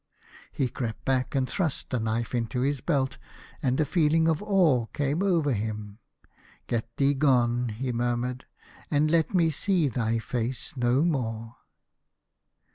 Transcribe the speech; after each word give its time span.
He 0.51 0.67
crept 0.67 1.05
back, 1.05 1.35
and 1.35 1.47
thrust 1.47 1.91
the 1.91 1.99
knife 1.99 2.33
into 2.33 2.61
his 2.61 2.81
belt, 2.81 3.19
and 3.61 3.79
a 3.79 3.85
feeling 3.85 4.27
of 4.27 4.41
awe 4.41 4.87
came 4.87 5.21
over 5.21 5.53
him. 5.53 5.99
"Get 6.65 6.89
thee 6.97 7.13
gone," 7.13 7.69
he 7.69 7.91
murmured, 7.91 8.45
"and 8.89 9.11
let 9.11 9.35
me 9.35 9.51
see 9.51 9.89
thy 9.89 10.17
face 10.17 10.73
no 10.75 11.03
more." 11.05 11.55